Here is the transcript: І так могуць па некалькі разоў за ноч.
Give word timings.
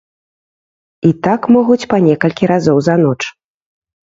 І 1.09 1.11
так 1.27 1.41
могуць 1.57 1.85
па 1.93 2.01
некалькі 2.07 2.51
разоў 2.53 2.77
за 2.89 2.95
ноч. 3.05 3.21